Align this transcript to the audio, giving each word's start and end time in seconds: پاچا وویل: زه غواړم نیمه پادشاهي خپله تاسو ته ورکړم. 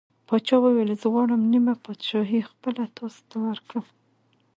پاچا 0.27 0.55
وویل: 0.61 0.91
زه 1.01 1.07
غواړم 1.13 1.41
نیمه 1.53 1.73
پادشاهي 1.85 2.41
خپله 2.49 2.83
تاسو 2.97 3.21
ته 3.29 3.37
ورکړم. 3.47 3.85